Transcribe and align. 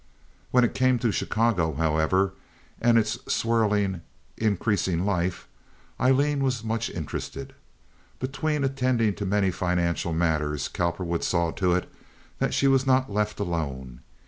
When 0.49 0.63
it 0.63 0.73
came 0.73 0.97
to 0.97 1.11
Chicago, 1.11 1.75
however, 1.75 2.33
and 2.81 2.97
its 2.97 3.19
swirling, 3.31 4.01
increasing 4.35 5.05
life, 5.05 5.47
Aileen 5.99 6.43
was 6.43 6.63
much 6.63 6.89
interested. 6.89 7.53
Between 8.17 8.63
attending 8.63 9.13
to 9.13 9.27
many 9.27 9.51
financial 9.51 10.11
matters 10.11 10.67
Cowperwood 10.67 11.23
saw 11.23 11.51
to 11.51 11.75
it 11.75 11.87
that 12.39 12.51
she 12.55 12.67
was 12.67 12.87
not 12.87 13.13
left 13.13 13.39
alone. 13.39 13.99